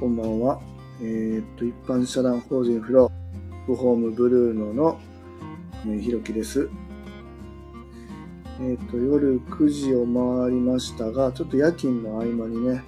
[0.00, 0.60] こんばんは。
[1.00, 5.00] えー、っと、一般社団法人フロー、ブホームブルーノの、
[5.86, 6.68] えー、ひろきです。
[8.60, 12.82] えー、っと、夜9時を回りましたが、ちょっと夜勤の合間にね、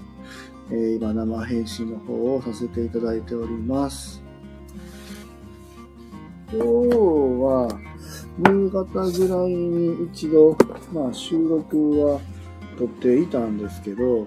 [0.73, 4.21] えー、今生配信の方をさせていただいております。
[6.51, 7.81] 今日は、
[8.49, 10.57] 夕方ぐらいに一度、
[10.93, 12.21] まあ収録は
[12.77, 14.27] 撮っていたんですけど、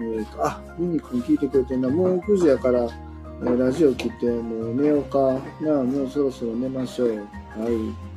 [0.00, 1.88] えー、と、あ、ミニ君聞いてくれてんな。
[1.88, 5.18] もう9時やから、えーラジオ切って、もう寝ようか。
[5.60, 7.08] なあ、もうそろそろ寝ましょう。
[7.10, 7.24] は
[7.68, 8.10] い。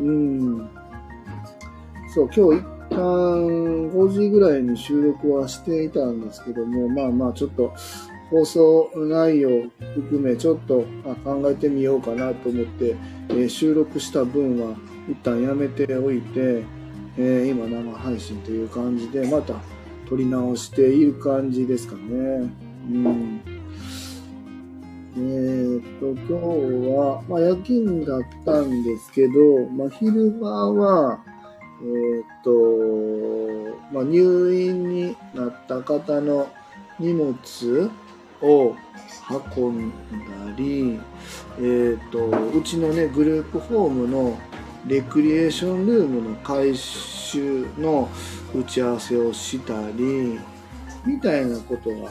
[0.00, 0.68] うん。
[2.14, 2.98] そう、今日一旦
[3.90, 7.72] 5時ぐらいに収録はしていたんですけども、まあまあちょっと
[8.30, 9.48] 放送内容
[9.94, 10.84] 含めちょっと
[11.24, 12.96] 考えてみようかなと思って、
[13.30, 14.76] えー収録した分は
[15.08, 16.64] 一旦やめておいて、
[17.20, 19.54] えー今生配信という感じでまた
[20.08, 22.00] 撮り直している感じですかね。
[22.00, 23.40] うん。
[25.16, 31.20] えーっと、今日は、まあ夜勤だったんですけど、まあ昼間は、
[31.82, 36.48] えーっと、まあ入院になった方の
[37.00, 37.34] 荷物
[38.40, 38.76] を
[39.56, 39.94] 運んだ
[40.56, 41.00] り、
[41.58, 44.38] えーっと、うちのね、グループホームの
[44.88, 48.08] レクリエーションルームの改修の
[48.54, 50.38] 打ち合わせをしたり、
[51.04, 52.10] みたいなことが、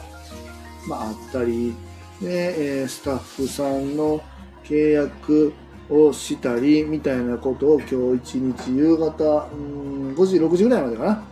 [0.88, 1.74] まあ、あったり、
[2.20, 4.20] で、えスタッフさんの
[4.64, 5.52] 契約
[5.90, 11.24] をしたり、みたいなことを今日一日夕方、うん5時、6時ぐらいまでかな、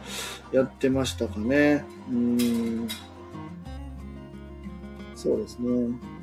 [0.52, 1.84] やってましたかね。
[2.10, 2.88] うん
[5.14, 6.15] そうですね。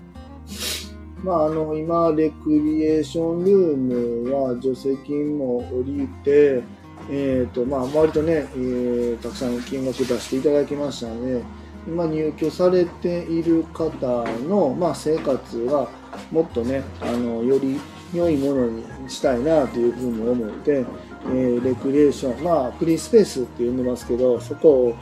[1.23, 3.77] まあ、あの、今、レクリエーションルー
[4.25, 6.61] ムは助成金も降りて、
[7.09, 11.41] えっ、と、まあ、割とね、えーたくさん金額出していただきましたので、
[11.87, 15.89] 今入居されている方の、まあ、生活は
[16.31, 17.79] もっとね、あの、より
[18.13, 20.85] 良いものにしたいなというふうに思って、
[21.27, 24.95] えーレクリエーション、まあ、フリースペースって呼んでますけど、そこを、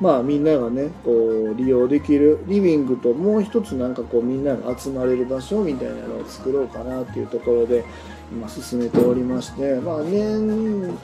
[0.00, 7.84] まあ、みんながね、こう、利用できる、リビングともう一つなんかこう、みんなが集まれる場所みたいなのを作ろうかなっていうところで、
[8.30, 10.98] 今進めておりまして、まあ、年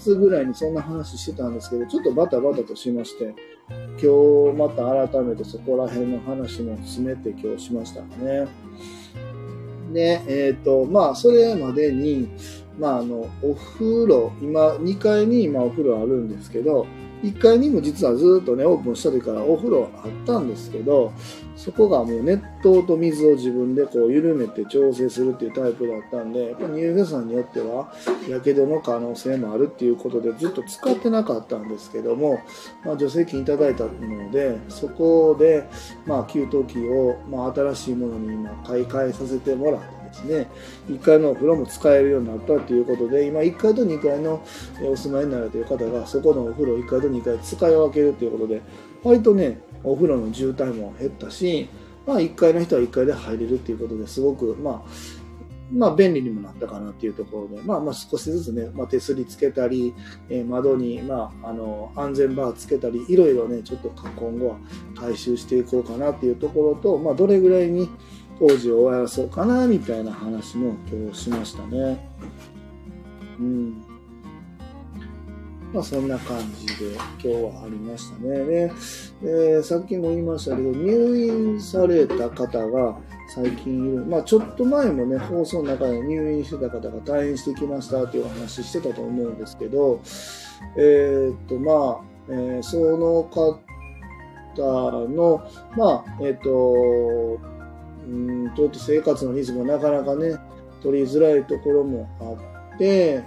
[0.00, 3.34] 末ぐらいにそんな話してたんですけど、ちょっとバタバタとしまして、
[3.68, 8.46] 今日また改めてそこら辺の話も詰めて今日しましたね。
[9.92, 12.28] で、えっ、と、まあ、それまでに、
[12.78, 16.86] まあ、あの、お風呂、今、2階に今お風呂あるんですけど、
[17.22, 21.12] 1階にも実はずっとね、オープンした時からお風呂あったんですけど、
[21.56, 27.92] そこがもう熱湯と水を自分でこう緩めて調整するっていうタイプだったんで、やっぱ入居さんによっては、
[28.28, 32.40] やけどの可能性もあるっていうことでずっと使ってなかったんですけども、
[32.84, 35.64] まあ、助成金いただいたので、そこで、
[36.04, 40.48] まあ、給湯器を、まあ、新しいものに今買い替えさせてもらってですね、
[40.88, 44.42] 1階のお風呂も使えるようになったということで、今1階と2階の
[44.82, 48.62] お住まいになられている方が、そこのお風呂1階と2階使い分けるということで、
[49.02, 51.68] 割とね、お風呂の渋滞も減ったし、
[52.06, 54.90] まあ1階の人は1階で入れるっていうことですごく、まあ、
[55.72, 59.92] まあ便利にもなったかなっていうところで、まあまあ少しずつね、まあ手すりつけたり、
[60.30, 64.56] えー窓に、まあ、あの、安全バーつけたり、いろいろね、ちょっと今後は
[64.94, 67.88] 回収していこうかなっていうところと、まあどれぐらいに
[68.38, 72.08] 工事を終わらそうかなみたいな話も今日しましたね。
[73.38, 73.82] うん。
[75.72, 78.44] まあそんな感じで今日はありましたね。
[78.44, 78.72] で、
[79.22, 82.96] えーさっきも言いましたけど、入院された方が
[83.34, 84.04] 最近いる。
[84.06, 90.00] まあちょっと前もね、放送の中で入院してた方が退院してきましたっていうお話してたと思うんですけど、
[90.76, 93.60] えーっと、まあ、えーその方
[95.08, 95.42] の、
[95.76, 97.38] まあ、えっと、
[98.06, 100.36] うんちょっと生活のリズムがなかなかね、
[100.82, 103.24] 取りづらいところもあって、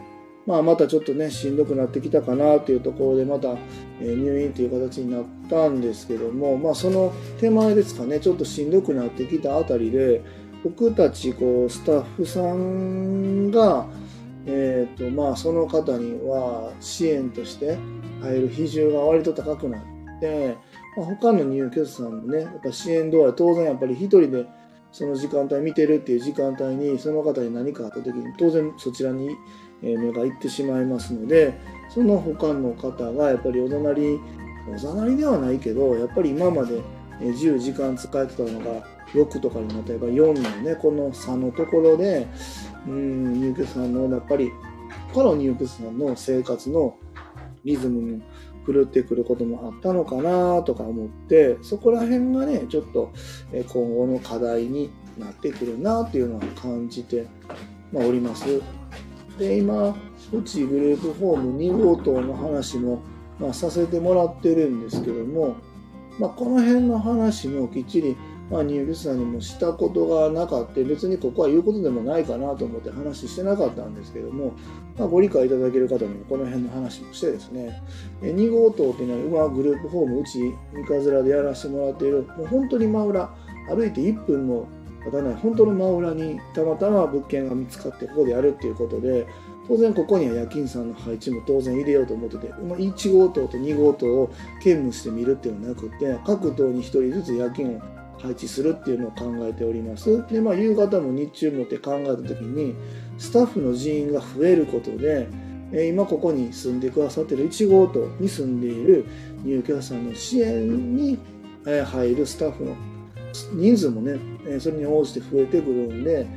[0.50, 3.56] まあ、またちょっとね、しんどくなってきたかなというところで、また、
[4.02, 10.24] え入院という形になったんですけども、まあ、その手前ですかね、ちょっとしんどくなってきたあたりで、
[10.64, 13.86] 僕たち、こう、スタッフさんが、
[14.48, 17.78] えっ、と、まあ、その方には支援として
[18.22, 19.82] 入る比重が割と高くなっ
[20.20, 20.58] て、
[20.98, 24.48] まあ、他の入居者さんもね、やっぱ支援度合い、当然やっぱり一人で
[24.92, 29.30] その時間帯見てるっていう時間帯に、その方に何かあった時に、当然そちらに
[29.82, 31.54] 目が行ってしまいますので、
[31.90, 34.20] その他の方がやっぱりおざなり、
[34.74, 36.82] おざなりではないけど、やっぱり今まで
[37.22, 42.28] えー自由時間使えてたのが6とかになったら4のね、この差のところで、
[42.88, 44.52] うん、入居者さんのやっぱり、
[45.14, 46.96] 他の入居者さんの生活の
[47.66, 48.24] リズムの
[48.74, 53.12] 狂ってくることもあったのかなとか思って、そこら辺がね、ちょっと
[53.52, 57.28] 今後の課題になってくるなっていうのは感じて、
[57.92, 58.62] ま、おります。
[59.38, 59.96] で、今、
[60.32, 63.02] うちグループホーム2号棟の話も、
[63.40, 65.56] まあ、させてもらってるんですけども、
[66.20, 68.18] まあ、この辺の話もきっちり
[68.50, 74.54] まあ、入居者にもしたことがなかった、別にここは言うことでもないかなと思って話してなかったんですけども、
[74.98, 77.82] まあ、ご理解いただける方にもこの辺の話もしてですね、
[78.22, 80.40] 2号棟っていうのは今グループホームうち
[80.74, 83.30] 三日面でやらせてもらっている、もう本当に真裏、
[83.70, 84.68] 歩いて1分も
[85.04, 89.28] 経たない、本当の真裏にたまたま物件が見つかってここでやるっていうことで、
[89.68, 94.32] 当然ここには夜勤さんの配置も当然入れようと思ってて、1号棟と2号棟を
[94.64, 100.26] 兼務してみるっていうのはなくて、各棟に1人ずつ夜勤を配置するっていうのを考えております。
[100.28, 102.76] で、まあ、夕方も日中もって考えた時に、
[103.18, 105.28] スタッフの人員が増えることで、
[105.72, 109.06] え今ここに住んでくださってる1号棟に住んでいる
[109.44, 111.20] 入居者さんの支援に
[111.86, 112.76] 入るスタッフの
[113.54, 114.20] 人数もね、
[114.60, 116.28] それに応じて増えてくるんで、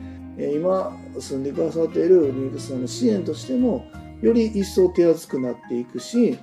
[0.54, 3.86] 今住んでくださっている入居者さんの支援としても、
[4.20, 6.38] より一層手厚くなっていくし、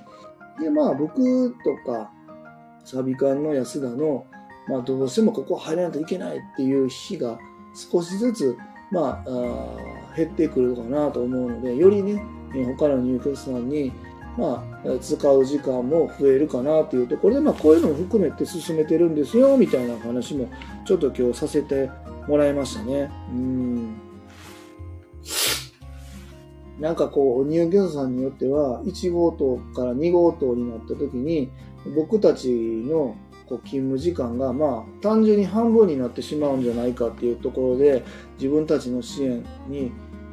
[0.60, 2.10] で、まあ僕とか、
[2.84, 4.26] サビ館の安田の
[4.68, 7.38] まあ、どうしてもここ入らないといけないっていう日が
[7.74, 8.56] 少しずつ、
[8.90, 12.22] まあ、あ減ってくるかなと思うので、よりね、
[12.78, 13.92] 他の入居者さんに、
[14.36, 20.48] まあ、使う時間も増えるかなというところで、まあ、こういうのも含めて進めてるんですよ、みたいな話も
[20.84, 21.90] ちょっと今日させて
[22.28, 23.10] もらいましたね。
[23.32, 23.94] うん。
[26.80, 31.50] なんかこう、入居者さんによっては、1号棟から2号棟になった時に、
[31.94, 33.16] 僕たちの
[33.50, 38.04] こう勤務時間がまあ単純に半分になってしまうんじゃないかっていうところで
[38.38, 39.90] 自分たちの支援に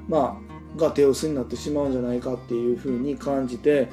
[0.08, 3.90] まあが手薄になってしまうんじゃないかっていうふうに感じて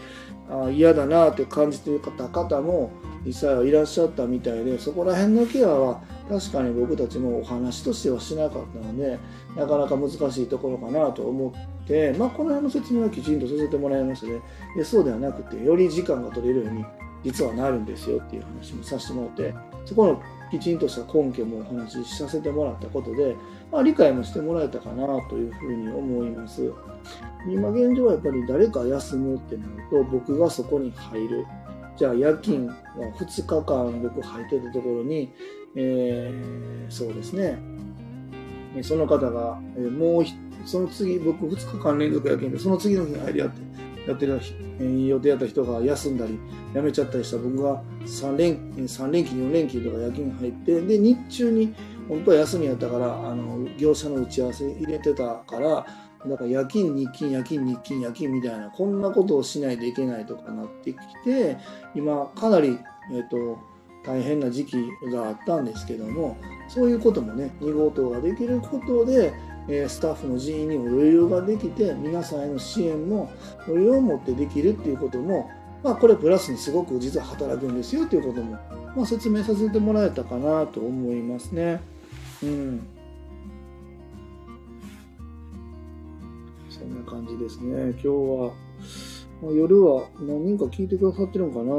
[0.51, 2.93] あ嫌だなって感じてる方方も
[3.25, 9.19] 実際はいらっしゃったみたいでそこら辺のケアは確かに僕たちもお話としてはしなかったので
[9.57, 14.43] なかなか難しいところかなと思って、まあ、この辺の説明はきちんとさせてもらいましたね。
[14.77, 16.85] でそうではなくてより時間が取れるように
[17.25, 19.55] 実はなるんですよっていう話もさせてもらって、
[19.87, 23.35] そこのきちんとした根拠もお話しさせてもらったことで、
[23.73, 26.73] まあ、理解もしてもらえたかなというふうに思います。
[27.49, 31.47] 今現状はやっぱり誰か休むってなると僕がそこに入る。
[31.97, 32.75] じゃあ夜勤は
[33.19, 35.33] 2日間僕入ってたところに、
[35.77, 37.59] えー、そうですね。
[38.83, 40.25] その方が、えー、もう
[40.67, 43.61] その次僕2日間連続夜勤でその次の日に入り合って
[44.07, 44.41] やってる
[45.07, 46.39] 予定やった人が休んだり
[46.75, 51.75] 辞めちゃったりした僕が3連 ,3 連休4連休とか夜勤入ってで日中に
[52.09, 55.87] 本当は休みやったからあの業者の打ち合わせ入れてたから
[56.27, 61.59] だから夜勤日勤夜勤日勤夜勤みたいなこんなことをしないといけないとかなってきて
[61.95, 62.79] 今かなり、
[63.13, 63.59] えーと、
[64.05, 64.77] 大変な時期
[65.13, 66.37] があったんですけども
[66.69, 69.35] そういうこともね2号棟ができることで
[69.67, 73.33] スタッフの人員にも余裕ができて皆さんへの支援も
[73.67, 75.51] 余裕を持ってできるっていうことも、
[75.83, 78.59] まあ、これプラスにすごく実は働くんですよっていうことも、
[78.95, 81.81] まあ、説明させてもらえたかなと思いますね。
[82.43, 82.87] うん。
[86.69, 87.93] そんな感じですね。
[87.93, 88.53] 今日は、
[89.43, 91.75] まあ、夜は何人か聞いてくださってるのかな。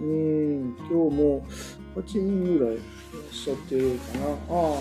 [0.00, 1.44] うん、今日も
[1.96, 4.26] 8人ぐらいいらっしゃってるかな。
[4.26, 4.76] ああ、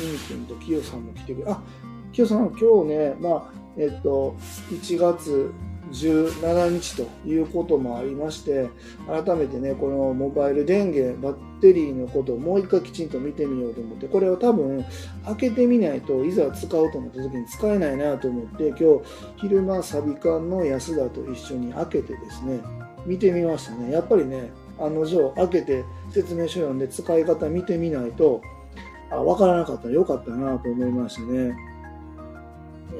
[0.00, 1.60] みみくんときよさんも来てくれ、あ、
[2.18, 4.34] きよさん、今日ね、まあ、えっと、
[4.70, 5.52] 1月
[5.92, 8.68] 17日ということもありまして、
[9.06, 14.84] 改めてね、このモバイル電源、バッテリーのことをもう一回きちんと見てみようと思って、これを多分
[15.26, 18.84] 開けてみないといざ使おうと思った時に使えないなと思って、今日
[19.36, 22.58] 昼間サビ館の安田と一緒に開けてですね、
[23.06, 23.92] 見てみましたね。
[23.92, 28.42] やっぱりね、案の定開けて説明書読んで使い方見てみないと、
[29.08, 31.67] あ、分からなかったらよかったなと思いましたね。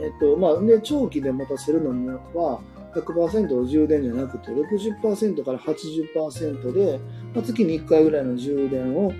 [0.00, 2.60] えっ、と、まあ、で、長期で持たせるのには、
[2.94, 6.98] 100%の充電じゃなくて、60%から80%で、
[7.34, 9.12] まあ、月に1回ぐらいの充電を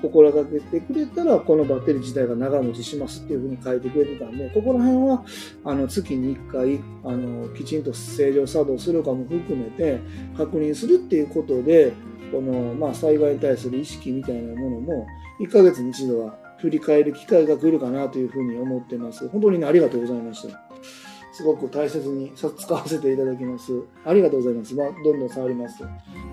[0.00, 5.24] 心がけてくれたら、このバッテリー自体が長持ちしますっていうふうに書いてくれてたんで、ここら辺は、
[5.64, 10.00] あの、月に1回、あの、きちんと正常作動するかも含めて、
[10.36, 11.92] 確認するっていうことで、
[12.32, 15.06] この、まあ、災害に対する意識みたいなものも、
[15.40, 19.28] 1ヶ月に一度は振り返る機会が来るかなというふうに思ってます。
[19.28, 20.60] 本当にね、ありがとうございました。
[21.32, 23.72] すごく大切に使わせていただきます。
[24.04, 24.74] ありがとうございます。
[24.74, 25.82] まあ、どんどん触ります。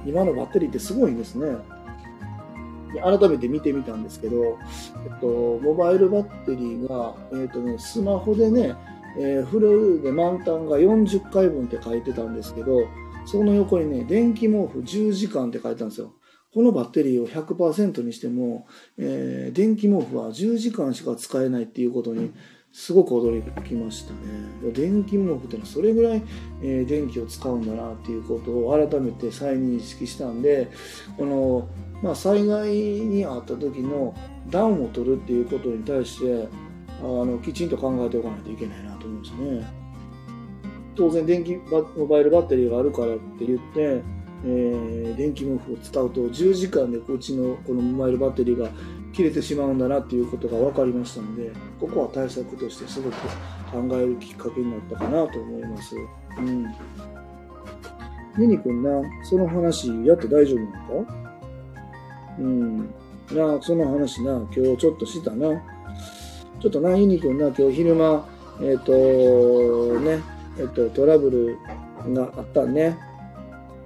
[0.06, 1.56] 今のバッテリーってすごいんですね。
[3.04, 4.58] 改めて見てみたんですけど、
[5.06, 5.28] えっと、
[5.62, 8.76] モバイルバッテリーが、えっとね、スマホでね、
[9.20, 12.88] えー、フルで満タンが40回分って書いてたんですけど、
[13.26, 16.14] その横にね、電気毛布10時間って書いてあるんですよ。
[16.54, 22.32] このバッテリーを100%にしても、えー、電気毛布は10時間しか使えないっていうことに
[22.72, 24.72] すごく驚きましたね。
[24.74, 26.24] 電気毛布ってのはそれぐらい、
[26.62, 30.70] えー、電気を使うんだなっていうことを改めて再認識したんで、
[31.18, 31.68] この、
[32.04, 34.16] まあ、災害にあった時の
[34.50, 36.48] 暖を取るっていうことに対して、
[37.02, 39.88] あのきちんと考えておかないといけないなと思いますね。
[40.96, 44.02] 当然電気モバイルバッテリーがあるからって言って、
[44.46, 48.70] えー、電気毛布を使うと10時間でうちのこのモバイルバッテリーが
[49.14, 53.16] 切れてしまうんだなっていうことが分かりましたのでここは対策としてすごく
[53.72, 55.96] 考えるきっかけになったかなと思います。
[56.38, 56.66] うん。
[58.38, 58.90] ユニくんな、
[59.24, 61.14] その話やって大丈夫なのか？
[62.40, 62.78] うん。
[63.32, 65.48] な、その話な、今日ちょっとしたな。
[66.60, 68.28] ちょっとな、ユニくんな、今日昼間、
[68.62, 70.22] えっ、ー、と、ね、
[70.58, 71.58] えっ、ー、と、トラブル
[72.14, 72.98] があったね。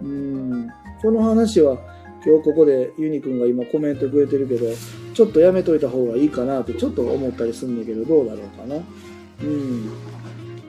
[0.02, 0.68] うん。
[1.02, 1.78] その話は、
[2.24, 4.68] 今日ここでユニくんが今コメントくれてるけど、
[5.14, 8.76] ちょっとやめといた方がいいかなってちょっと思ったりするんだけど、どうだろうかな。
[8.76, 9.90] うん。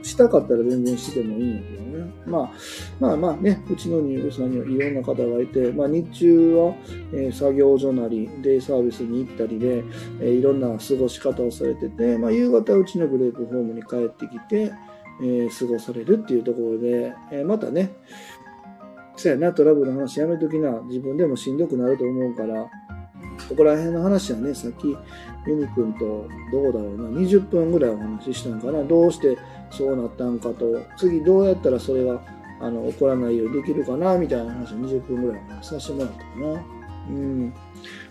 [0.03, 2.12] したかったら全然してもいいんだけどね。
[2.27, 2.51] まあ、
[2.99, 6.75] まあまあね、うちの入部さんにはいろんな方がいて、まあ日中は、
[7.12, 9.85] えー、作業所なり、デイサービスに行ったりで、
[10.21, 14.73] えー、いろんな過ごし方をされてて、まあ夕方うちのグループホームに帰ってきて、
[15.21, 17.93] えー、過ごされるっていうところで、えまたね、
[19.16, 22.69] そやな、トラブルの話やめときな、自分でもしんどくなると思うから、
[23.49, 24.97] ここら辺の話はね、さっき
[25.47, 29.37] ユニくんとどうだろうな、20分ぐらいお話ししたんかな、どうして
[29.71, 32.21] そうなったんかと、次どうやったらそれが
[32.61, 36.64] あの起こらないようにできるかな、みたいな話を20分ぐらいさせてもらったかな。
[37.09, 37.52] うん。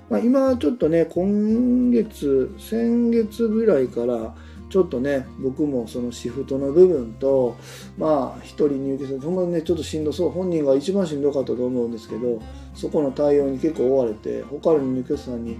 [0.10, 4.36] まあ、今ちょっとね、今月、先月ぐらいから、
[4.72, 7.58] ちょっとね、僕もそのシフトの部分と、
[7.98, 12.42] まあ、一人入居する、ほんまにね、ちょっとしんどそう、本人が一番しんどかったと思うんですけど、
[12.74, 15.58] そこの対応に結構追われて、他の入居者さんに、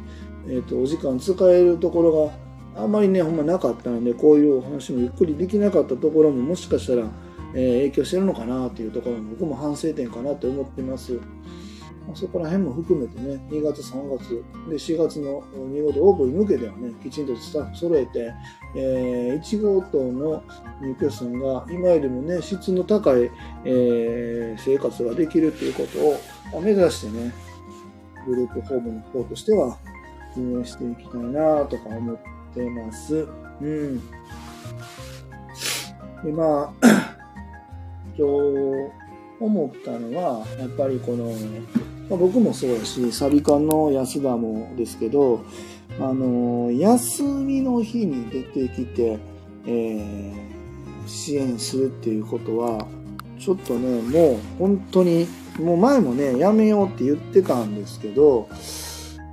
[0.48, 2.32] えっ、ー、と、お時間使えるところ
[2.74, 7.04] があまりね、ほんまなかったので、こういうお話もゆっくりできなかったところももしかしたら、
[7.54, 11.20] えー、影響してるのかなっていうところも僕も反省点かなと思ってます。
[12.08, 18.34] まあ、そこら辺も含めてね、2月、3月、で4月の2号棟オープンに向けてはね、きちんとスタッフ揃えて、
[18.76, 20.44] えー、1号棟の
[20.82, 23.30] 入居者さんが今よりもね、質の高い、
[23.66, 25.86] えー、生活ができるというこ
[26.52, 27.34] とを目指してね、
[28.26, 29.78] グループホームの方としては
[30.38, 32.18] 運営していきたいなとか思っ
[32.54, 33.28] てます。
[33.62, 34.00] うん。
[36.24, 36.88] で、まあ、
[38.18, 39.02] 今日
[39.40, 41.34] 思ったのは、やっぱりこの、
[42.12, 45.46] まあ、僕もそうだし、サビ館の安田もですけど、
[45.98, 49.18] あの、休みの日に出てきて、
[49.66, 50.34] えー、
[51.08, 52.86] 支援するっていうことは、
[53.40, 55.26] ちょっとね、もう本当に、
[55.58, 58.50] もう前もね、やめようって言ってたんですけど、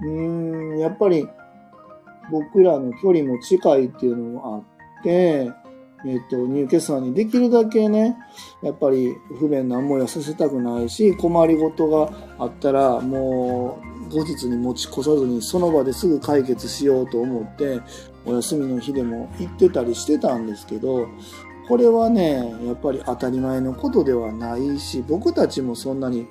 [0.01, 1.27] うーん、やっぱり
[2.31, 5.51] 僕らの距離も近いっていうのもあって、
[6.07, 8.17] えっ、と、入居者にできるだけね、
[8.63, 17.81] やっぱり不便な思いはさせたくないし、困りごとがあったら、もう、後日に持ち越さずに、その場ですぐ解決しようと思って、
[18.25, 21.09] お休みの日でも行ってたりしてたんですけど、
[21.69, 26.27] これはね、やっぱり当たり前のことではないし、僕たちもそんなに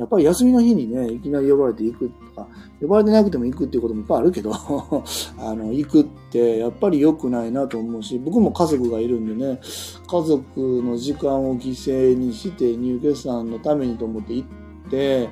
[0.00, 2.48] やっぱり休みの日にね、いきなり呼ばれて行くとか、
[2.80, 4.50] 呼ばれてなくても行くっていうこともいっぱいあるけど
[5.38, 9.60] あの、行くってやっぱり良くないなと思うし、僕も家族がいるんでね、
[10.06, 15.28] 家族の時間を犠牲にして入居者さんのためにと思って行って、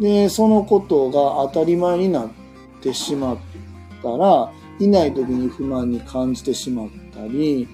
[0.00, 2.28] で、そのことが当たり前になっ
[2.82, 3.36] てしまっ
[4.02, 7.68] たら、いない時に不満に感じてしまったり、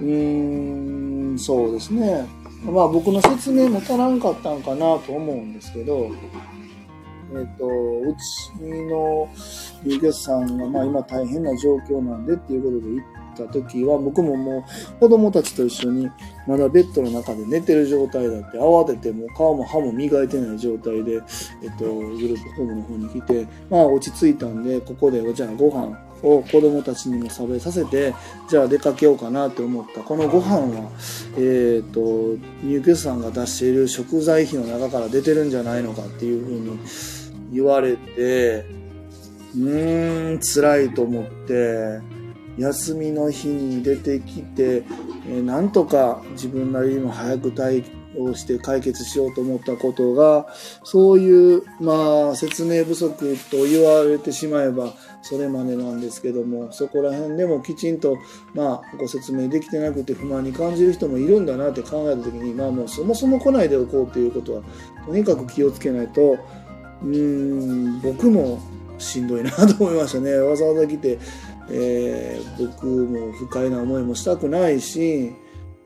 [0.00, 2.26] うーん、そうですね。
[2.64, 6.10] まあ僕の説明も足らんかったんかなと思うんですけど、
[7.32, 9.28] えっ、ー、と、うちの
[9.84, 16.08] 入居者さんが、まあ今大変な状況なんでっていうことで行った時は、僕ももう子供たちと一緒に
[16.46, 21.14] まだベッドの中で寝てる状態だって慌ててもう顔も歯も磨いてない状態で、
[21.62, 28.14] えっ、と、グループホームの方に来て、まあ落ち着いたんで、ここでじゃあご飯を子供たちにも食べさせて、
[28.48, 30.00] じゃあ出かけようかなと思った。
[30.00, 30.90] このご飯は、
[31.36, 36.78] えっ、ー、と、入居者さんが出している食材費の中から出てるんじゃないのかっていうふうに
[37.52, 38.66] 言われて、
[39.54, 42.00] うーん、辛いと思って、
[42.58, 44.82] 休みの日に出てきて、
[45.28, 47.84] えー、なんとか自分なりにも早く退
[48.18, 50.46] をして解決しようと思ったことが、
[50.84, 54.94] そういう、まあ、説明不足と言われてしまえば、
[55.26, 58.16] それまでなんですけども、そこら辺でもきちんと、
[58.54, 64.62] まあ、ご説明できてなくて不満に感じる人もいるんだなって考えた時に、まあもうそもそも来ないでおこうということは、
[65.04, 66.38] とにかく気をつけないと、
[67.02, 68.60] うーん、僕も
[68.98, 70.32] しんどいなと思いましたね。
[70.34, 71.18] わざわざ来て、
[71.70, 75.32] えー、僕も不快な思いもしたくないし、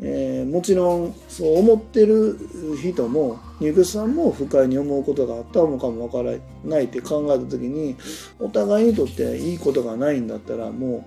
[0.02, 2.38] えー、もちろんそう思ってる
[2.82, 7.96] 人も入居さんも不快に思うことがあったのかもわからないって考えた時に
[8.38, 11.06] お互いにとっていいことがないんだったらも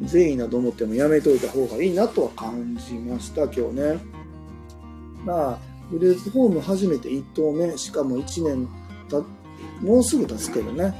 [0.00, 4.00] う善意なと思ってもやめといた方がいいなとは感じました今日ね。
[5.24, 5.58] まあ
[5.92, 8.68] グループホーム初めて1棟目しかも1年
[9.08, 9.20] た
[9.80, 10.92] もうすぐ経つけどね。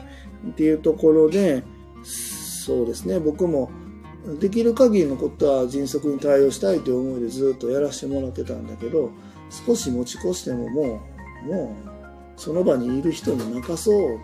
[0.50, 1.64] っていうところで
[2.04, 3.18] そうですね。
[3.18, 3.70] 僕も
[4.38, 9.10] できる限りのことは迅速に対応したいという思いでずっとやらせてもらってたんだけど
[9.66, 11.00] 少し持ち越してもも
[11.44, 14.18] うもうその場にいる人に任そう、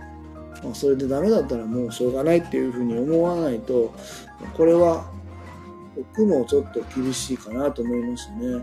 [0.62, 3.92] まあ、それでダメだったらもうしょうがないっていうふうに思わないと
[4.56, 5.10] これは
[5.96, 8.62] 僕もちょっと厳しいかなと思いましたね。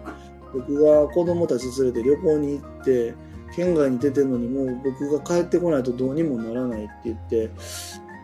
[0.53, 3.13] 僕が子供たち連れて旅行に行って
[3.53, 7.51] 県外に出てるのにもう僕が帰ってこないとどうにもならないって言って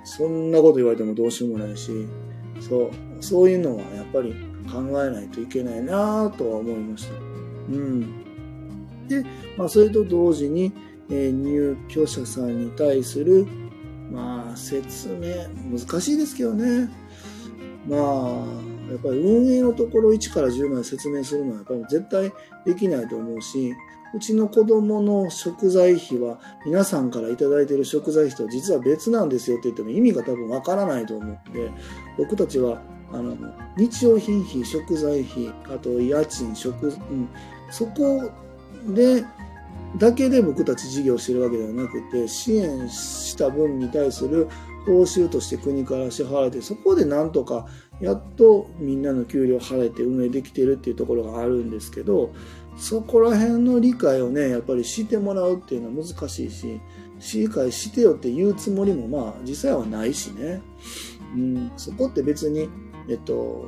[0.05, 1.91] そんなこと言われてもどうしようもないし。
[2.61, 4.33] そうそういうのはやっぱり
[4.71, 7.13] 考えないといけないなとは思いました。
[7.69, 9.23] うん、で、
[9.57, 10.71] まあ、それと同時に、
[11.09, 13.45] えー、入居者さんに対する、
[14.11, 16.89] まあ、説明難しいですけどね
[17.87, 18.01] まあ
[18.91, 22.31] やっぱり運営のところ1から10まで説明するのはやっぱり絶対
[22.65, 23.73] できないと思うし
[24.13, 31.71] うちの子供の食材費は皆さんから頂いている食材費とは実は別なんですよって言っても意味が多分わからないと思って
[32.17, 32.81] 僕たちは
[33.13, 33.35] あの
[33.77, 37.29] 日用品費食材費あと家賃食、うん、
[37.69, 38.31] そこ
[38.87, 39.23] で
[39.97, 44.47] だけで僕たち事業してるわけではなくて支援した分に対する
[44.85, 47.67] 報酬として国から支払われてそこでなんとか
[47.99, 52.33] やっとみんなの給料払えて運営できてるっていうところがあるんですけど
[52.77, 56.81] そこら辺の理解をねやっぱりしてもらうっていうのは難しいし
[57.37, 60.61] 理解してよって言うつもりもまあ実際はないしね、
[61.35, 62.69] うん、そこって別に
[63.09, 63.65] えっと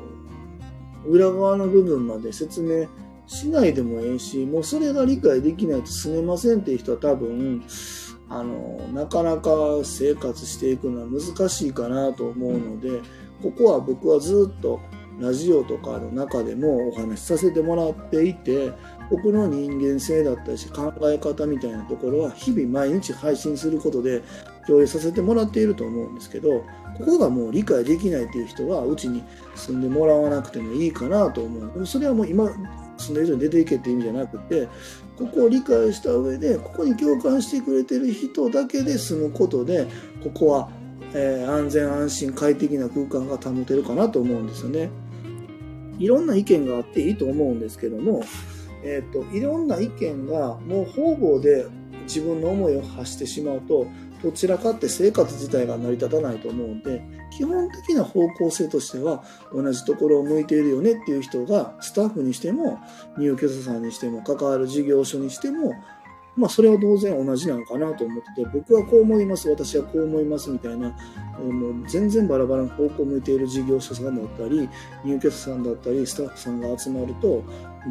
[1.05, 2.87] 裏側の部分まで説明
[3.27, 7.63] しないでもええしもうそれが理解できないと住めませんっていう人は多分
[8.29, 9.51] あのなかなか
[9.83, 13.01] 生活していくのは難しいかなと思うので
[13.41, 14.79] ここは僕はずっと
[15.19, 18.71] ラジオとかの中でもお話しさせてもらっていて
[19.09, 24.21] 僕の人間性だったりし考え方みたいなところは日々毎日配信することで
[24.67, 26.63] 共有させてもらっていると思うんですけど
[26.97, 29.23] ここがもう理解できないっていう人はうちに
[29.55, 32.49] 住んでもらわなくてもいいかなと思うそれはもう今
[32.97, 34.67] 住んでる人に出ていけっていう意味じゃなくて
[35.17, 39.87] ここを理解した上でここに共感してくれてる人だけで住むことで
[40.23, 40.69] ここは、
[41.13, 44.89] えー、安全安心快適な空間が保てるかなと思うんですよね。
[45.99, 48.23] いろんな意見があっていいと思うんですけども、
[48.83, 51.65] えーと、いろんな意見がもう方々で
[52.03, 53.87] 自分の思いを発してしまうと
[54.21, 62.79] どちらかって生活自体が成り立たないと思うんで基本的な方向性としては同じところを向いているよねっていう人がスタッフにしても
[63.17, 65.73] 入居者さんにしても関わる事業所にしても
[66.35, 70.89] まあそれは当然同じなのかなと思ってて僕はこう思います私はこう思いますみたいな
[71.39, 74.69] もう全然バラバラな方向を向いている事業者さんだったり
[75.05, 77.43] 入居者さんだったりスタッフさんが集まると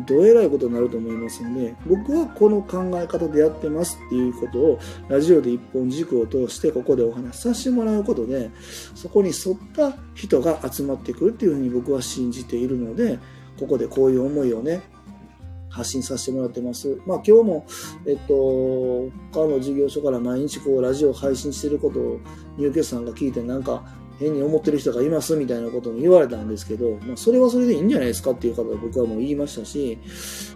[0.06, 4.78] どえらいことになると思いますんで僕はこの考え方でやってますっていうことを
[5.08, 8.50] ラジオで一本軸を通してここでお話しさせてもらうことで
[8.94, 13.18] そこに沿った人が集まってくるっていうふうに僕は信じているので
[13.58, 14.82] ここでこういう思いをね
[15.72, 17.00] 発信させてもらってます。
[17.06, 17.66] まあ今日も、
[18.06, 22.20] えっと、他の事業所から毎日こうラジオ配信してることを
[22.58, 23.82] 入居者さんが聞いてなんか
[24.18, 29.98] 変に思ってる人がいますみたいなことも言われたんですけど、まあそれはそれでいいんじゃないですかっていう方は僕はもう言いましたし、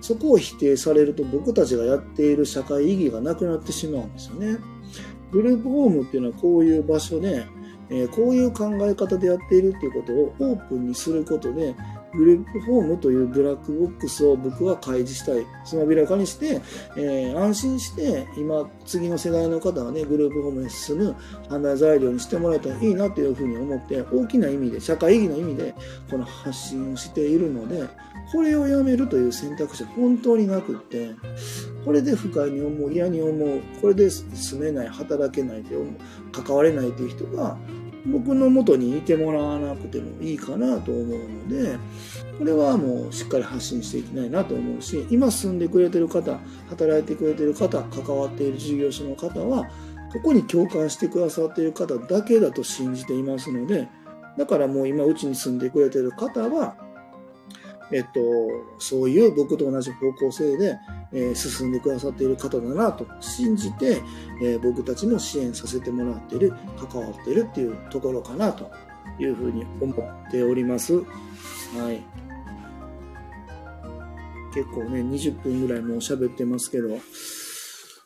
[0.01, 4.59] そこを否定されると僕たちがやっている社会意義がなくなってしまうんですよね。
[5.33, 7.47] グループホームっていうのはこういう場所で、
[7.89, 11.75] えー、こういう考え方でやっているっていうことをオープンにすることで、
[12.17, 15.47] グループホームというブラックボックスを僕は開示したい。
[15.65, 16.61] つまびらかにして、
[16.97, 21.15] えー、安心して、今、次の世代の方はね、グループホームに進む
[21.49, 25.75] 判断材料にしてもらえたらいいなというふうに思って、大きな意味で、社会意義の意味で、
[26.11, 27.87] この発信をしているので、
[28.33, 31.11] これをやめるという選択肢は本当になくって、
[31.85, 35.89] これで不快に思う、嫌に思う、これで住めない、働けないで思う、
[36.33, 37.57] 関われないという人が、
[38.07, 41.77] 僕の元にいてもらわなくてもいいかなと思うので、
[42.39, 46.39] これはもうしっかり発信していきたいなと思うし、今住んでくれてる方、
[46.69, 49.65] 働いてくれてる方、関わっている事業所の方は、
[50.13, 53.89] ここに共感してくださっている方だけだと信じていますので、
[54.39, 56.77] だからもう今うちに住んでくれてる方は、
[57.93, 58.21] えっと、
[58.79, 60.79] そういう僕と同じ方向性で、
[61.13, 64.03] えー、進んでくださっている方だなと信じて、
[64.43, 66.53] えー、僕たちも支援させてもらっている、
[66.91, 68.71] 関わっているっていうところかなと
[69.19, 70.95] いうふうに思っております。
[70.97, 71.03] は
[71.93, 72.03] い。
[74.53, 76.89] 結構ね、20分ぐらいもう喋ってますけど、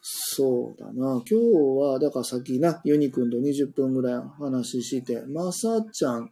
[0.03, 0.93] そうだな。
[0.95, 1.35] 今日
[1.79, 6.31] は、だからさっきな、ユニくんと20分ぐらい話しして、まさちゃん、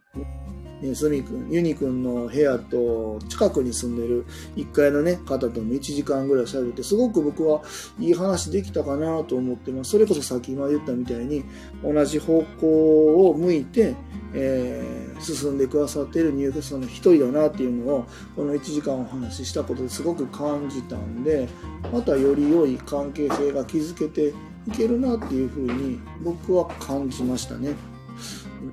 [0.95, 7.61] すみくん、ユニくんの部屋と近くに住んでる1階のね、方とも1時間ぐらい喋って、すごく僕は
[7.99, 9.91] いい話できたかなと思ってます。
[9.91, 11.43] それこそさっき今言ったみたいに、
[11.83, 13.95] 同じ方向を向いて、
[14.33, 21.49] えー、進んでくださっている入居者の一人だなっていうのを、この1時間お話ししたことですごく感じたんで、
[21.91, 24.33] またより良い関係性が築けて
[24.67, 27.75] いけるなっていうふうに僕は感じましたね。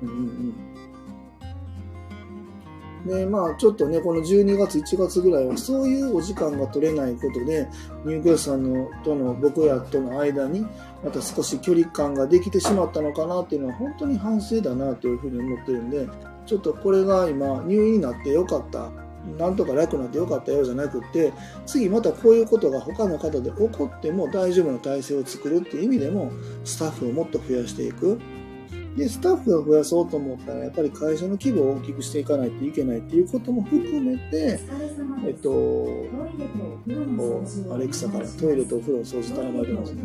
[0.01, 0.66] うんうんうん
[3.07, 7.67] で、まあ、ちょっとね、この12月、1月ぐらいは、そういうお時間が取れないことで、
[8.05, 10.65] 入居者さんのとの僕らとの間に、
[11.03, 16.07] また少し距離感ができてしまったのかなっていうのは、本当に反省だなというふうに思ってるんで、
[16.45, 18.91] ちょっとこれが今、入院になってよかった。
[19.37, 21.33] なんとか楽になってよかったよじゃなくって
[21.65, 26.31] 次またこういうことが他の方で起こっても大丈夫な体制を作るっていう意味でも
[26.63, 28.19] スタッフをもっと増やしていく
[28.97, 34.59] で、スタッフを増やそうと思ったら、やっぱり会社の規模を大きくしていかないといけないっていうことも含めて、
[35.23, 35.87] えっと、
[37.71, 40.01] アレクサからトイレとお風呂の掃除頼まれてますね。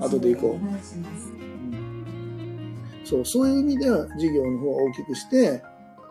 [0.00, 0.66] 後で行こう。
[3.06, 5.62] そう、そういう意味では事業の方を大きくして、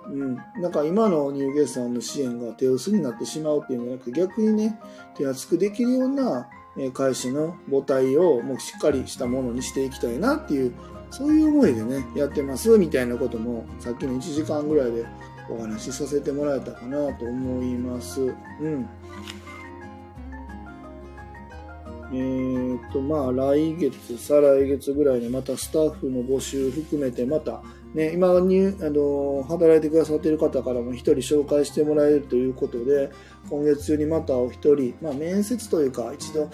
[0.08, 4.80] うん、なんか今の入居さんの支援が手薄になってしまうっていうんじゃなくて、逆にね、
[5.16, 6.48] 手厚くできるような
[6.94, 10.74] 会社の母体をもうしっかりしたものにしていきたいなっていう
[11.10, 15.06] そういう思いでね、やってますみたいなことも、さっきの1時間ぐらいで
[15.50, 18.22] お話しさせてもらえたかなと思います。
[18.22, 18.88] うん。
[22.14, 27.64] え、っと、まあ、来月、再来月ぐらいにまたスタッフの募集含めて、また、
[27.94, 33.10] ね、今に、あの、働いてくださっている方からも一人紹介してもらえるということで、
[33.50, 36.50] 今月中にまたお一人、まあ、面接というか、一度、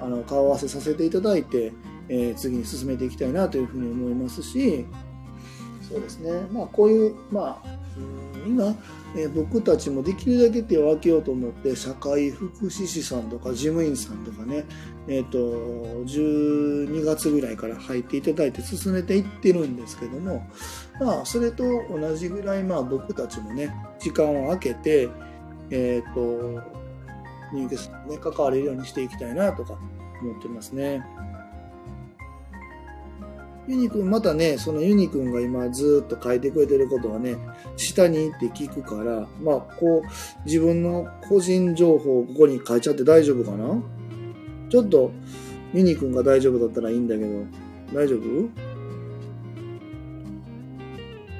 [0.00, 1.72] あの、顔合わせさせていただいて、
[2.08, 4.86] えー、次に進めていきたいなというふうに思いますし、
[5.88, 7.80] そうですね、まあ、こういう、まあ、
[8.46, 8.74] 今、
[9.16, 14.64] えー、僕たちもできるだけ手を分けようと思って、社会福祉士さんとか事務員さんとかね、
[15.08, 15.38] えっ、ー、と、
[16.04, 20.46] 12月ぐらいから入っていただいて進めていってるんですけども、
[21.00, 25.08] まあ、それと同じぐらい、まあ、僕たちもね、時間を空けて、
[25.70, 26.79] えっ、ー、と、
[27.52, 29.78] 入居者にね、関われるようにしていきたいなとか
[30.22, 31.04] 思ってますね。
[33.68, 37.36] ユニくん、またね、そのユニくんが今ずっと書いてくれてることはね、
[37.76, 40.08] 下に行って聞くから、まあ、こう、
[40.44, 43.80] 自分の個人情報をここに書いちゃって大丈夫かな？
[44.70, 45.12] ちょっと、
[45.72, 47.28] ユニくんが大丈夫だったらいいんだけど、
[47.94, 48.18] 大丈夫？
[48.18, 48.50] うん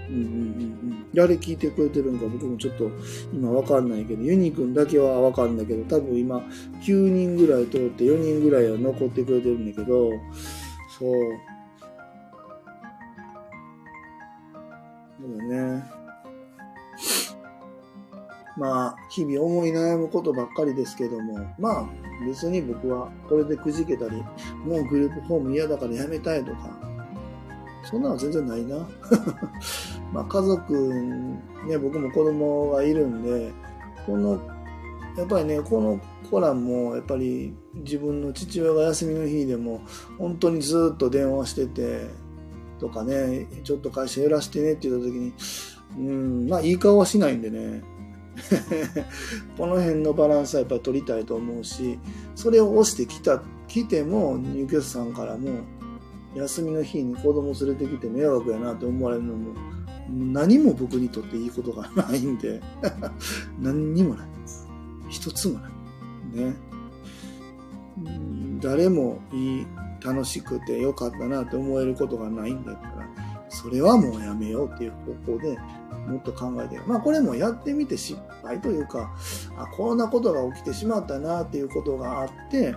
[0.08, 0.24] うんう
[0.66, 0.69] ん。
[1.14, 2.90] 誰聞いてくれてるんか僕もちょっと
[3.32, 6.38] 今わかんないけど、ユニくんだけはわかんないけど、多分今
[6.82, 10.10] 9人ぐらい通って4人ぐらいは残ってくれてるんだけど、
[10.98, 11.12] そう。
[15.20, 16.00] そうだね。
[18.56, 21.88] まあ、日々思い悩むことばっかりですけども、まあ、
[22.26, 24.16] 別に僕はこれでくじけたり、
[24.66, 26.78] もうグループホーム嫌だからやめたいとか、
[27.84, 28.86] そんなの全然ないな。
[30.12, 30.92] まあ、家族、
[31.66, 33.52] ね、僕も子供がいるんで、
[34.06, 34.40] この、
[35.16, 39.82] やっぱりね、この子らも、やっぱり自分の父親が休みの日でも、
[40.18, 42.08] 本当にずっと電話してて、
[42.78, 45.32] とかね、ちょっと会社減らしてねって言った時に、
[45.98, 47.82] うん、まあいい顔はしないんでね。
[49.58, 51.98] この辺のバランスはやっぱり取りたいと思うし、
[52.34, 55.50] それを押してきた、来ても入居者さんからも、
[56.34, 59.54] 休みの日に子供連れてきて迷惑やなって思われるのも、
[60.10, 62.60] 何も僕にとっていいことがないんで、
[63.60, 64.68] 何にもないです。
[65.08, 65.72] 一つもない。
[66.46, 66.54] ね。
[68.60, 69.66] 誰もいい
[70.04, 73.08] 楽しくてよかったなって思えることがないんだったら、
[73.48, 74.92] それはもうやめようっていう
[75.26, 75.58] 方向で
[76.08, 79.14] もっと考えて、まあこれもやってみて失敗というか、
[79.56, 82.74] あ、こんなことが起きてしまったなっていうことがあって、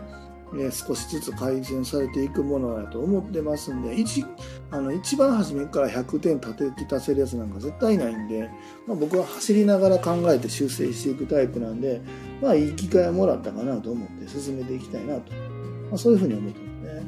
[0.53, 4.23] ね、少しずつ改善されていくものだと思ってますんで一
[4.69, 8.49] あの一番初めから100点立てき出せるやつなんか絶対ないんで、
[8.87, 12.01] まあ、僕は走りながら考えて修正していくタイプなんで、
[12.41, 17.03] まあ、いい機会をもらったかなと思って進めていきたいなと、まあ、そういうふうに思ってますね。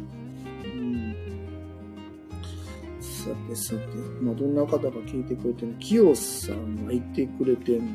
[0.65, 1.15] うん。
[2.99, 3.79] さてさて、
[4.21, 5.79] まあ、どんな方が聞いてくれてるの？
[5.79, 7.93] 清さんが言ってくれてるのか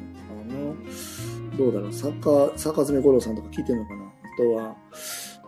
[0.48, 1.58] な？
[1.58, 1.92] どうだろう？
[1.92, 4.04] 坂坂詰五郎さんとか聞いてるのかな？
[4.04, 4.76] あとは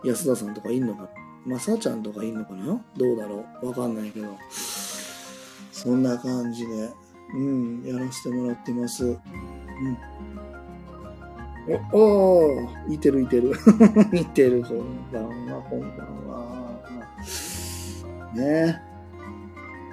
[0.03, 1.09] 安田さんとかいんのか
[1.45, 2.81] まさちゃんとかいんのかな？
[2.97, 3.67] どうだろう？
[3.67, 4.27] わかんないけど。
[5.71, 6.89] そんな感じで、
[7.35, 9.05] うん、やらせてもらってます。
[9.05, 9.17] うん。
[11.91, 13.51] お、おーいてるいてる。
[14.13, 15.89] いてる、こんばんは、こんばん
[16.27, 16.81] は。
[18.33, 18.81] ね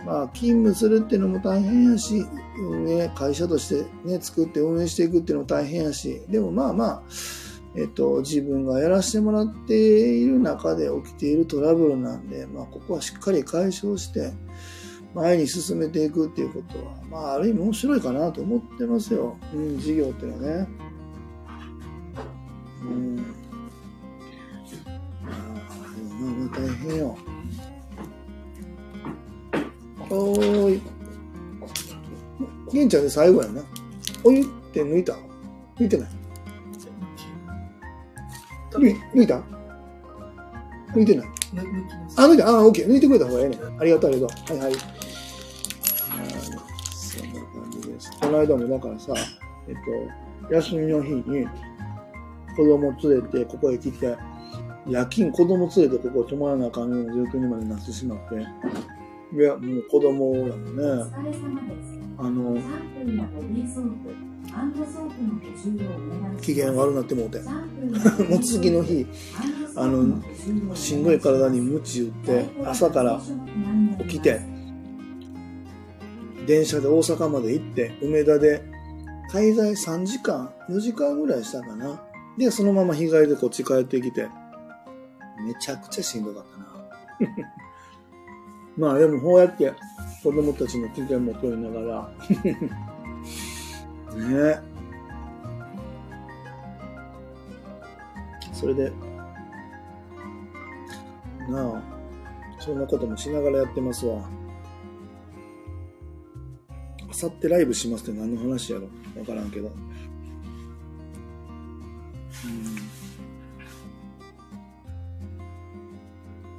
[0.06, 2.24] まあ、勤務するっていうのも大変やし、
[2.84, 7.02] ね、会社としてね、作って運営していくっていうのも大変やし、でもまあまあ、
[7.76, 9.74] えっと、自分がやらせてもらって
[10.18, 14.32] いる中で起きているトラブルなんで、まあ、ここはしっかり解消して、
[15.14, 19.36] 前に進めていくっていうことは、まあ、ある意味面白いかなと思ってますよ。
[19.54, 20.68] うん、事業っていうのはね。
[22.82, 23.16] うん。
[23.16, 23.26] まあ、
[26.18, 27.18] でもまあ大変よ。
[30.10, 30.82] おーい。
[32.72, 33.62] 玄ちゃんで最後やな。
[34.24, 35.14] お湯って抜いた？
[35.76, 36.08] 抜いてない？
[38.80, 39.42] 抜いた？
[40.94, 41.26] 抜いてない？
[42.16, 42.48] あ、抜いた。
[42.48, 42.88] あ、オッケー。
[42.88, 44.56] 抜いてくれた方がええねありがとう、ありがとう。
[44.58, 44.74] はいはい。
[46.90, 48.10] そんな感じです。
[48.20, 49.14] この間もだからさ、
[49.68, 49.74] えっ
[50.48, 51.46] と、休みの日に
[52.56, 54.16] 子供連れてここへ来て、
[54.88, 58.34] 夜勤子供連れてここ泊まらなあかんような状況にまでなってしまって、
[59.36, 60.82] いや、もう子供らもね、
[62.18, 62.56] あの、
[66.40, 67.40] 機嫌悪なってもうて。
[67.40, 69.06] もう次の日
[69.76, 70.22] あの
[70.74, 73.20] しんどい体に鞭打って朝から
[74.00, 74.40] 起きて
[76.46, 78.62] 電車で大阪まで行って梅田で
[79.32, 82.02] 滞在3時間4時間ぐらいしたかな。
[82.36, 84.28] でそのまま日帰りでこっち帰ってきて。
[85.40, 86.66] めちゃくちゃしんどかったな。
[88.76, 89.72] まあでもこうやって
[90.22, 92.12] 子供たちの機嫌も取りながら
[94.28, 94.60] ね
[98.52, 98.92] それで、
[101.48, 101.82] なあ、
[102.58, 104.28] そんなこともしながらやってますわ。
[107.08, 108.88] あさってライブしますって何の話やろ？
[109.18, 109.68] わからんけど。
[109.68, 109.74] うん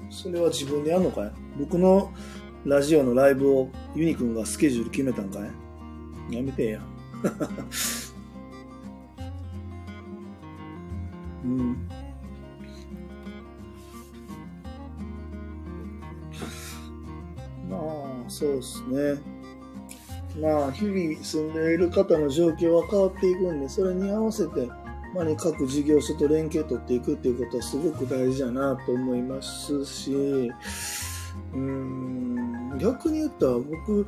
[0.10, 1.32] それは自分でやるのかい？
[1.58, 2.12] 僕の
[2.66, 6.36] ラジオのライブをユニくんがスケジュール決めたんかい？
[6.36, 6.82] やめてや。
[11.44, 11.88] うん。
[17.70, 19.22] まあ、そうですね。
[20.40, 24.68] まあ、日々住んでいる方の状況は変わっていくんで、それに合わせて、
[25.14, 30.50] まあね、各事業所と連携取っていくっていうことはすごく大事だなと思いますし、
[31.54, 34.06] うん、逆に言ったら僕、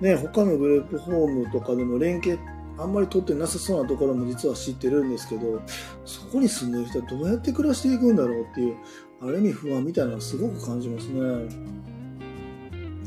[0.00, 2.38] ね、他のグループホームとかでも連携
[2.78, 5.62] あんまり取ってなさそうなところも実は知ってるんですけど、
[6.04, 8.76] そこに住んでる人はどうやって暮らしていくんだろうっていう、
[9.22, 11.84] ある意味不安みたいなのすごく感じますね。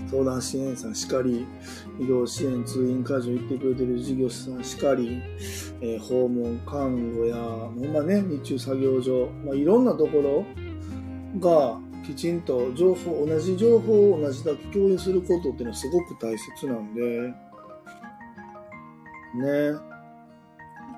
[0.10, 1.46] 相談支援さんしかり、
[2.00, 5.22] 移動支援、通院会場行ってくれてる事業者さんしかり、
[5.82, 10.46] えー、訪問、看護や、ほんまね、日中作業所、まあ、いろんなところ
[11.42, 17.34] が、きちんと情報、同じ情報を同じだけ共有することっていうのはすごく大切なんで、
[19.36, 19.88] ね。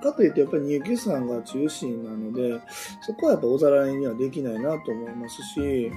[0.04, 2.62] かといってやっぱり入居さんが中心なので、
[3.02, 5.92] そこはやっぱおざらいにはできないなと思いますし、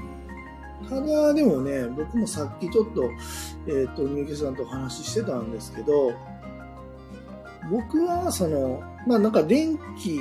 [0.88, 3.05] ただでもね、僕もさっきちょっと、
[3.68, 6.12] えっ、ー、と、入居さんとお話ししてたんですけど、
[7.70, 10.20] 僕はその、まあなんか電気、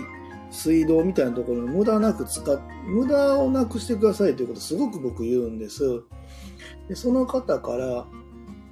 [0.51, 6.03] 水道みたいなところに無駄なく使っ、無駄をなくしてくださいということすごく僕言うんです。
[6.87, 8.05] でその方から、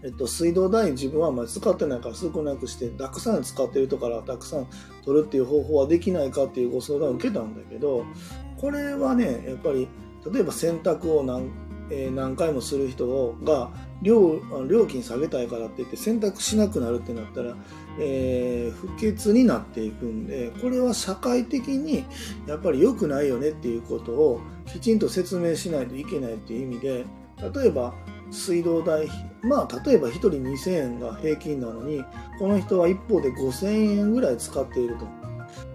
[0.04, 4.68] えっと、水道代自分はあまり使ってないから少なくしてたくさん使ってる人からたくさん
[5.04, 8.06] 取るっていう方法はできないかっていうご相談を受けたんだけど
[8.58, 9.88] これはねやっぱり
[10.32, 11.50] 例えば洗濯を何,、
[11.92, 17.56] えー、何回もする人が料料金下げたいからって言って洗濯しなくなるってなったら、
[18.02, 22.06] えー、不潔になっていくんでこれは社会的に
[22.48, 27.06] やっぱり良くないよねっていうことをきちんと説明しないといけないっていう意味で
[27.54, 27.94] 例えば
[28.32, 29.08] 水道代
[29.42, 32.04] まあ例えば1人2000円が平均なのに
[32.38, 35.08] この人は一方で5000円ぐらい使っていると。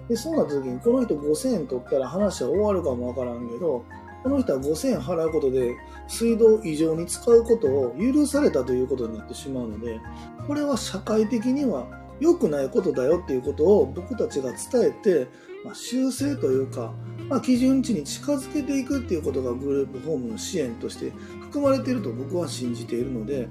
[0.08, 3.86] でそうなった時にこの人5000円取ったら話は終わるかもわからんけど
[4.22, 5.76] この人は5000円払うことで
[6.08, 10.00] 水道異常に使うことを許されたということになってしまうので、
[10.46, 11.86] これは社会的には
[12.24, 15.28] 良くないことだよっていうことを僕たちが伝えて、
[15.62, 16.94] まあ、修正というか、
[17.28, 21.10] まあ、基準値に近づけていくっていうことがグループホームの支援として
[21.42, 23.48] 含まれていると僕は信じているので、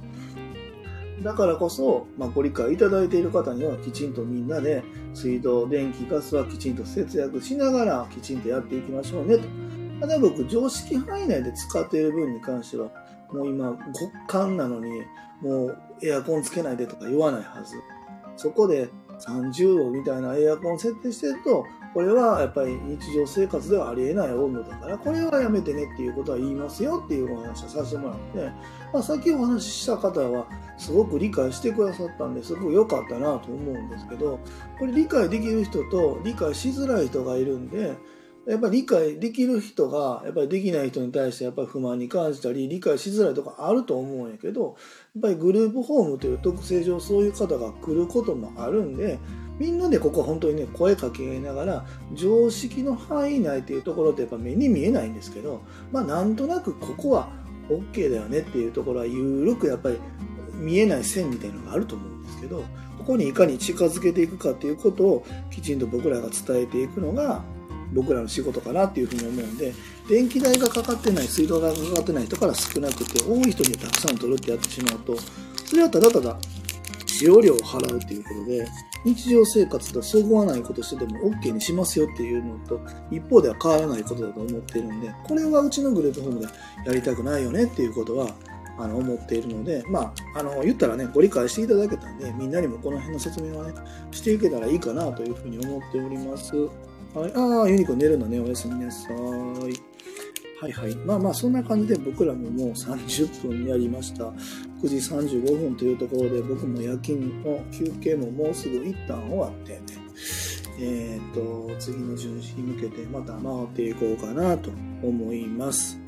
[1.22, 4.84] だからこそ、まあ、ご理解いただいている方にはきちんとみんなで
[5.14, 9.44] 水道、電気、ガスはきちんと節約しながらきちんとやっていきましょうねと。
[10.02, 12.90] ただ僕、常識範囲内で使っている分に関しては、
[13.32, 15.04] もう今、極寒なのに、
[15.42, 17.76] もうエアコンつけないでとか言わないはず。
[18.36, 28.52] そこで30度みたいなエアコン設定してると、これはやっぱり日常生活ではありえない温度だから、これはやめてねっていうことは言いますよっていうお話をさせてもらって、
[28.92, 34.40] まあ、さっきお話しした方はすごく理解してくださったんですごく良かったなと思うんですけど、
[34.80, 37.96] これ理解できる人と理解しづらい人がいるんで、
[38.46, 44.76] やっぱり理解できる人が、やっぱりできない人に対してやっぱり不満に感じたり、理解しづらいとかあると思うんやけど、
[45.16, 49.20] やっぱりグループホームという特性上そういう方が来ることもあるんで、
[49.60, 57.30] みんなでここ本当にね、声かけながら、常識の範囲内っていうところってやっぱ目に見えないんですけど、まあなんとなくここは
[57.70, 60.00] OK だよねっていうところは緩くやっぱり
[60.54, 62.64] 見えない線みたいなのがあると思うんですけど、
[62.98, 67.44] ここにいかに近づけていくかっていうことをきちんと僕らが伝えていくのが、
[67.94, 69.74] 僕らの仕事かなっていうふうに思うんで、
[70.10, 75.16] 電気代がかかってない、水道代がかかってない人から少なくて、多い人にたくさん取るってやってしまうと、
[75.66, 76.38] それはただただ
[77.06, 78.68] 使用料を払うっていうことで、
[79.06, 82.80] 日常生活とそぐわないことしてでも OK にしますよっていうのと、
[83.12, 86.48] 一方では変わらないことだと思っているんで、これはうちのグループホームで
[86.86, 88.34] やりたくないよねっていうことは、
[88.78, 93.74] あの思っているので、まあ、あの言ったらね、ご理解していただけたんで、みんなにもこの辺の説明はね、
[94.12, 96.54] していけたらいいかなというふうに思っております。
[97.14, 99.14] はい、ああ、ユニコ寝るのね、おやすみなさい。
[100.60, 100.96] はいはい。
[101.06, 104.24] まあまあ、そんな感じで僕らももう30分やりました。
[104.82, 109.80] 9時35分というところで、僕も夜勤の休憩ももうすぐ一旦終わってね、
[110.80, 114.72] えっ、ー、と、次の巡視に向けてまた回っていこうかなと
[115.04, 116.00] 思います。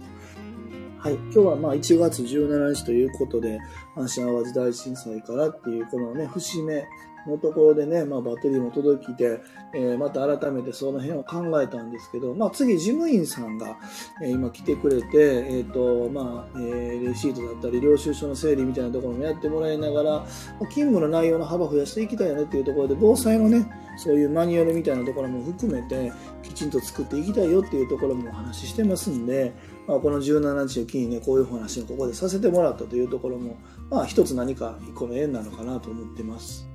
[0.98, 1.14] はい。
[1.14, 3.60] 今日はまあ1月17日ということで、
[3.96, 6.84] 阪神淡路大震災からっていうこのね、節目
[7.28, 9.42] のところでね、まあ、バッテリーも届きて、
[9.74, 13.78] えー、また改めてその辺を考えたんですけど、まあ、次、事務員さんが、
[14.22, 20.26] えー、今来てくれて、え、ー、と、まあ、えー、レシートだったり、領収書の整理みたいなところもやってもらいながら、ま
[20.68, 26.12] 勤務の内容の幅増やしていきたいよねっていうところで、防災のね、そういうマニュアルみたいなところも含めて、
[26.44, 29.54] きちんと作っていきたいよっていうところもお話ししてますんで、
[29.88, 33.58] まあ、この17日を機にね、こういう話をここでさせてもらったというところも、
[33.90, 36.68] まあ、一つ何か一個の縁なのかなと思ってます。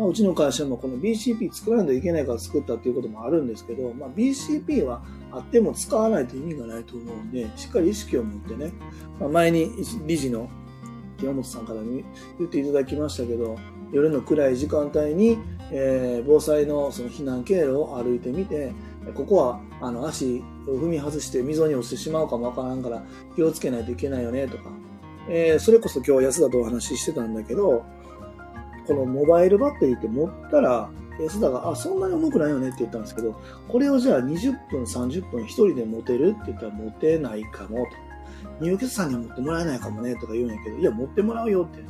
[0.00, 8.72] まあ、うちの会社もこの BCP 作らないといけないから作ったっていうこともあるんですけど、まあ、BCP はあっても使わないと意味がないと思うんで、しっかり意識を持ってね、
[9.20, 9.70] まあ、前に
[10.06, 10.48] 理事の
[11.18, 12.02] 清本さんから言
[12.46, 13.58] っていただきましたけど、
[13.92, 15.36] 夜の暗い時間帯に、
[15.70, 18.72] えー、防災のその避難経路を歩いてみて、
[19.14, 23.02] ここはあの足を踏み外して溝に落ちてしまうかもわからんから
[23.36, 24.70] 気をつけないといけないよねとか、
[25.28, 27.84] えー、それこそ今日安田とお話ししてたんだけど、
[28.90, 38.64] このモバイルバッテリーって持ったら、安田が、あ、そんなに重くないよねって言ったんですけど、これをじゃあ20分、30分一人で持てるって言ったら持てないかもと。
[38.64, 41.84] 入居者さんには持ってもらえないかもねとか言うんやけど、いや、持ってもらうよって。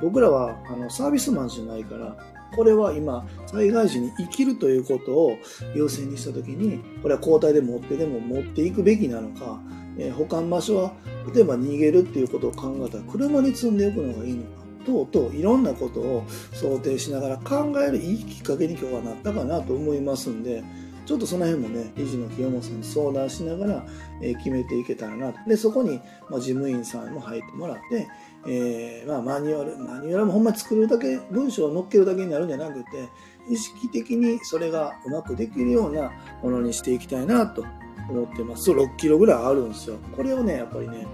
[0.00, 2.16] 僕らはあのサービスマンじゃないから、
[2.56, 5.36] これは今、災害時に生きるということを
[5.74, 9.60] 優先にしたときに、これは交代で持ってでも持っていくべきなのか、
[9.98, 10.94] えー、保管場所は、
[11.34, 14.65] 例えば逃げるっていうことを考えたら、車に積んでおくのがいいのか。
[14.86, 20.62] 等々いろんなことを想定しながら考えるいいきっかけに今日はなったかなと思いますんで、
[21.06, 23.86] ちょっとその辺もね、理事の清本さんに相談しながら、
[24.20, 25.38] え、決めていけたらなと。
[25.48, 28.08] で、そこに、ま、事務員さんも入ってもらって、
[28.48, 33.08] えー、まあ、マニュアル、マニュアルもほんま作るだけ、文章を載っけるだけになるんじゃなくて、
[33.48, 36.10] 意識的にそれがうまくできるような
[36.42, 37.64] ものにしていきたいなと
[38.10, 38.68] 思ってます。
[38.72, 39.98] 6キロぐらいあるんですよ。
[40.16, 41.06] これをね、やっぱりね、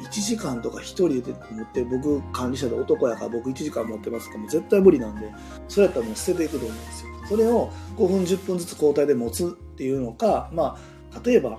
[0.00, 5.32] 1時間とか1人で持って、僕管理者で男やから僕1時間持ってますからも絶対無理なんで、
[5.68, 7.08] それやったらもう捨てていくと思うんですよ。
[7.28, 10.78] それを5分10分ずつ交代で持つっていうのか、ま
[11.12, 11.58] あ、例えば、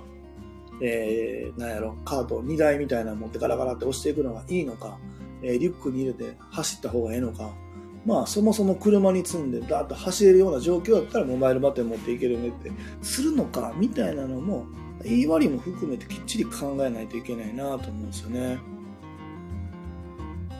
[0.82, 4.98] えー、なんやろ、カート2台みたいなの持ってガラガラって押していくのがいいのか、
[5.42, 7.50] えー、リュックに入れて走った方がいいのか、
[8.06, 12.72] まあ、そもそも車に積んでダーッと走れるような状況だったらモバイルバッテリー持っていけるねって
[13.02, 14.66] するのかみたいなのも
[15.02, 18.58] 言い割りも含めてきっちり考えないといけないなと思うんですよね。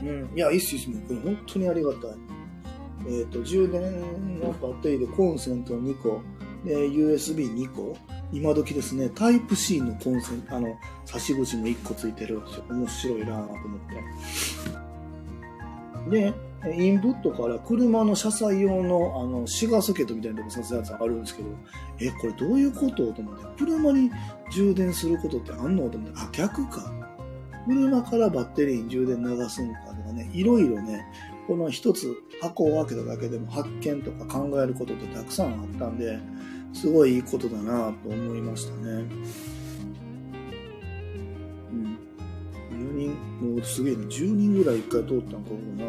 [0.03, 0.31] うん。
[0.35, 0.91] いや、いいっす、いいっす。
[0.91, 2.11] これ本当にありがたい。
[3.07, 3.83] えっ、ー、と、充電
[4.41, 6.21] のバッテリーでコンセント2個、
[6.65, 7.97] で、USB2 個、
[8.33, 12.41] 今時ですね、タイプ C のコンセント、あの、差し口も1個ついてる。
[12.69, 13.81] 面白いなぁと思っ
[16.11, 16.11] て。
[16.11, 16.35] で、
[16.69, 21.49] インプットから車の車載用のあのシガーソケットみたいなとこさせたやつあるんですけど、
[22.01, 24.11] え、これどういうことと思って、車に
[24.53, 26.93] 充電することってあんのと思って、あ、逆か。
[27.67, 31.07] 車からバッテリーに充電流すのかとかね、いろいろね、
[31.47, 36.19] この一つ箱を開けただけでも発見とか考えることってたくさんあったんで、
[36.73, 39.05] すごいいいことだなと思いましたね。
[43.41, 45.85] もうすげえな、10人ぐらい一回通ったんかな。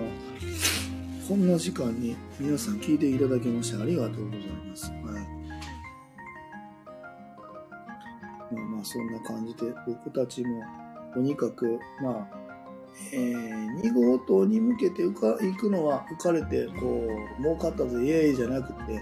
[1.27, 4.89] こんな時間に皆さん聞いていただきましてありがとうございます。
[4.89, 5.41] はい。
[8.53, 10.61] まあまあそんな感じで僕たちも
[11.13, 12.27] とにかく、まあ、
[13.13, 17.07] えー、2号棟に向けて浮か行くのは浮かれてこ
[17.39, 19.01] う儲かったぜイエーイじゃなくて、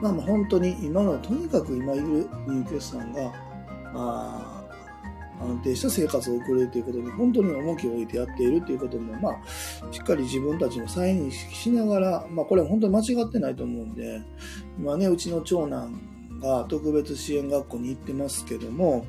[0.00, 3.32] まあ、まあ本当に今のとにかく今いる入居者さんが
[3.94, 4.55] あ
[5.40, 14.22] 安定した生活を送れるということに本当に重きを置いてやっているということも、まあ、しっかり自分たちの再認識しながら、まあ、これは本当に間違ってないと思うんで
[14.78, 19.06] 今ねうちの長男が特別支援学校に行ってますけども、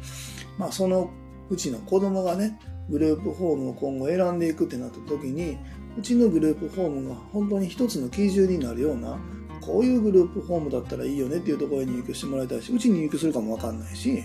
[0.58, 1.10] まあ、その
[1.50, 2.60] うちの子供がね
[2.90, 5.58] グループホームを今後選んでいくってなった時に、
[5.98, 9.20] うちのグループホームが本当に一つの基準になるような、
[9.62, 14.24] こういうグループホームだったらいいよねっていうところに入居してもらいたいし、うちに入居するかもわかんないし、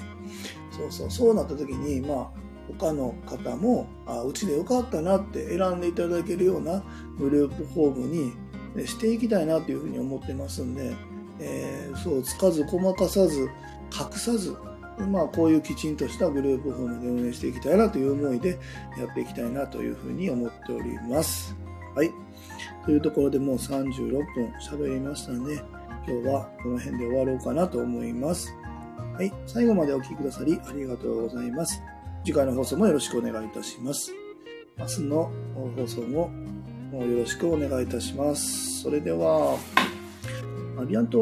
[0.71, 2.31] そうそう、そうなった時に、まあ、
[2.79, 6.83] 他の方も、あ、うちでよかったなって選んでいただけるような
[7.19, 8.33] グループホームに
[8.87, 10.95] していきたいなというふうに思ってますんで、
[11.41, 13.41] えー、そうつかずごまかさず
[13.93, 14.57] 隠さず
[14.99, 18.59] まあ、こういうきちんとしたグループホームで運営していきたいなという思いで
[18.99, 21.57] やっていきたいなというふうに思っております。
[21.95, 22.11] はい。
[22.85, 25.63] というところでもう36分喋りましたんで、
[26.07, 28.55] 今日はこの辺で終わろうかなと思います。
[29.15, 29.33] はい。
[29.47, 31.83] 最後までお聴きくださりありがとうございます。
[32.25, 34.11] 次回の放送もよろしくお願いいたします。
[34.79, 35.31] 明日の
[35.77, 36.31] 放送も
[36.93, 38.83] よろしくお願いいたします。
[38.83, 39.59] それでは、
[40.79, 41.21] アビアント